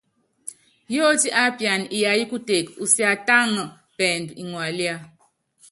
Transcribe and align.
Yótí 0.95 1.29
ápiana 1.43 1.85
iyayɔ́ 1.97 2.29
kuteke, 2.31 2.71
usiatáŋa 2.83 3.63
pɛɛndú 3.97 4.33
iŋalía. 4.41 4.95